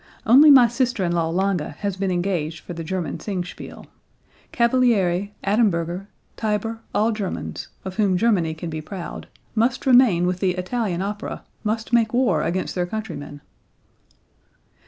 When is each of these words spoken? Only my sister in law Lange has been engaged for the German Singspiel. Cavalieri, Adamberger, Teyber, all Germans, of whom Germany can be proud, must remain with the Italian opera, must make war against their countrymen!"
Only 0.25 0.49
my 0.49 0.67
sister 0.67 1.05
in 1.05 1.11
law 1.11 1.29
Lange 1.29 1.75
has 1.81 1.95
been 1.95 2.09
engaged 2.09 2.61
for 2.61 2.73
the 2.73 2.83
German 2.83 3.19
Singspiel. 3.19 3.85
Cavalieri, 4.51 5.35
Adamberger, 5.43 6.07
Teyber, 6.37 6.79
all 6.91 7.11
Germans, 7.11 7.67
of 7.85 7.97
whom 7.97 8.17
Germany 8.17 8.55
can 8.55 8.71
be 8.71 8.81
proud, 8.81 9.27
must 9.53 9.85
remain 9.85 10.25
with 10.25 10.39
the 10.39 10.55
Italian 10.55 11.03
opera, 11.03 11.43
must 11.63 11.93
make 11.93 12.15
war 12.15 12.41
against 12.41 12.73
their 12.73 12.87
countrymen!" 12.87 13.41